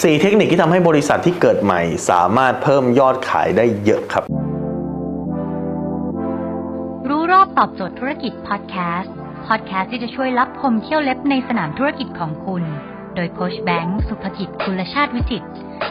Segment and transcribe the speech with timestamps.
[0.00, 1.80] 4 เทคนิคที่ทำให้บริษัทที่เกิดใหม่
[2.10, 4.24] สามารถเพิ่มยอดขายได้เยอะครับ
[7.08, 9.14] รู้รอบตอบโจทย์ธุรกิจพอดแคสต์
[9.46, 12.62] พอดแคสต์ที่จะช่วยรับพมเที่ยวเล็บในสนามธุรกิจของคุณ
[13.14, 15.44] โดยโคชแบงค์สุภกิจคุลชาติวิจิต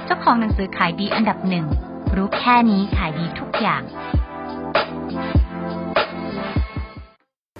[0.05, 1.65] เจ้าของหนังสือขายดีอันดับหนึ่ง
[2.15, 3.81] รู้แค่นี้ขายดีทุกอย่าง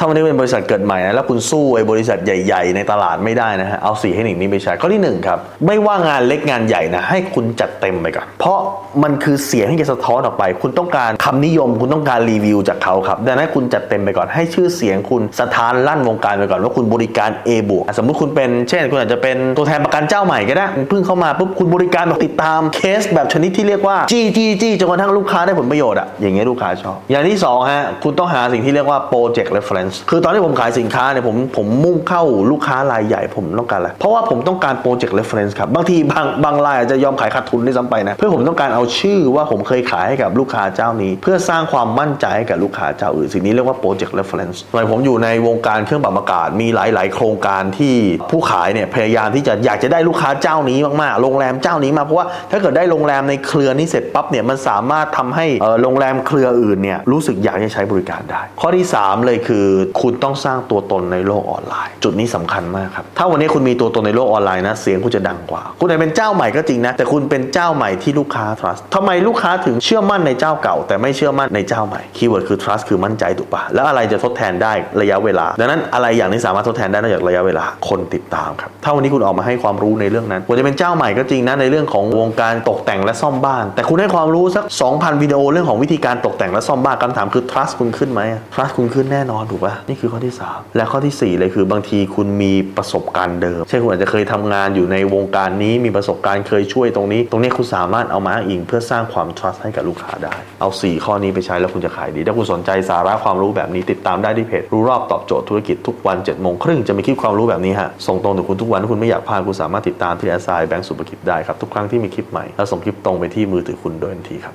[0.02, 8.60] ถ้าวันนี้เป็นบริษัทเกิดใหม่นะแล้วคุณสู้ไอ้บริษัทใหญ่ ๆ ในตลาดไม่ได้นะฮะเอาสี่เทคนิคนี้ไปใช้ข้อที่หนึ่งครับไม่ว่างานเล็กงานใหญ่นะให้คุณจัดเต็มไปก่อนเพราะ
[9.04, 44.58] มันคือเสียงที่จะสะท้อนออกไป คุณต้องการคำนิยม คุณต้องการรีวิวจากเขาครับดังนั้นคุณจัดเต็มไปก่อนให้ชื่อเสียงคุณสถานลั่นวงการไปก่อนว่าคุณบริการ A บวกสมมุติคุณเป็น เช่น คุณอาจจะเป็นตัวแทนประกันเจ้าใหม่ก็ได้เพิ่งเข้ามาปุ๊บคุณบริการแบบติดตามเคสแบบชนิดที่เรียกว่าจี้จี้จี้จนกระทั่งลูกค้าได้ผลประโยชน์อะอย่างเงี้ยลูกค้าชอบอย่างที่สองฮะคุณต้องหาสิ่งที่เรียกว่า project reference คือตอนที่ผมขายสินค้าเนี่ยผมผมมุ่งเข้าลูกค้ารายใหญ่ผมต้องการอะไรเพราะว่าผมต้องการ project reference ครับบางทีบางบางรายอาจจะยอมขายขาดทุนได้วยซ้ำไปนะเพื่อผมต้องการเอาชื่อว่าผมเคยขายให้กับลูกค้าเจ้านี้ เพื่อสร้างความมั่นใจให้กับลูกค้าเจ้าอื่นสิ่งนี้เรียกว่า project reference
[44.72, 47.96] สมัยผมอยู่ในวงการเครื่องปรับอากาศมีหลาย ๆ โครงการที่
[48.32, 55.46] ผู้ขายเนี่ยพยายามที่จะอยากจะได้ลูกค้าเจ้านี้มากๆโรงแรมเจ้านี้มาเพราะว่าถ้าเกิดได้โรงแรมในเครือนี้เสร็จปั๊บเนี่ยมันสามารถทำให้
[55.82, 59.66] โรงแรมเครืออื่นเนี่ยรู้สึกอยากจะใช้บริการได้ ข้อที่ 3 เลยคือ
[60.02, 85.22] คุณต้องสร้างตัวตนในโลกออนไลน์ จุดนี้สำคัญมากครับ ถ้าวันนี้คุณมีตัวตนในโลกออนไลน์นะ เสียงคุณจะดังกว่า คุณอาจจะเป็นเจ้าใหม่ก็จริงนะ แต่คุณเป็นเจ้าใหม่ที่ลูกค้า trust ทำไมลูกค้าถึงเชื่อมั่นในเจ้าเก่า แต่ไม่เชื่อมั่นในเจ้าใหม่ keyword คือ trust คือมั่นใจถูกปะแล้วอะไรจะทดแทนได้ระยะเวลา ดังนั้นอะไรอย่างที่สามารถทดแทนได้นอกจากระยะเวลาคนติดตามครับถ้าวันนี้คุณออกมาให้ความรู้ในเรื่องนั้นคุณจะเป็นเจ้าใหม่ก็จริงนะในเรื่องของวงการตกแต่งและซ่อมบ้าน แต่คุณให้ความรู้สัก 2,000
[85.22, 88.22] วิดีโอเรื่องของวิธีการตกแต่งและซ่อมบ้านคำถามคือ trust คุณขึ้นไหม
[88.54, 114.50] trust คุณขึ้นแน่นอนถูกปะนี่คือข้อที่ 3 และข้อทีสี่ 4 เลยคือบางทีคุณมีประสบการณ์เดิม เช่นคุณอาจจะเคยทำงานอยู่ในวงการนี้มีประสบการณ์เคยช่วยตรงนี้ ตรงนี้คุณสามารถเอามาอิง เพื่อสร้างความ trust ให้กับลูกค้าได้ เอา 4 ข้อนี้ไปใช้แล้วคุณจะขายดี ถ้าคุณสนใจสาระความรู้แบบนี้ติดตามได้ที่เพจรู้รอบตอบโจทย์ธุรกิจทุกวัน7จ็ดโมงครึ่งจะมีคลิปความรู้แบบนี้ฮะส่งตรงถึงคุณทุกวันถ้าคุณไม่อยากพลาดคุณสามารถติดตามที่แอสไซแบงก์สุภกิจได้ครับทุกครั้งที่มีคลิปใหม่แล้วส่งคลิปตรงไปที่มือถือคุณโดยทันทีครับ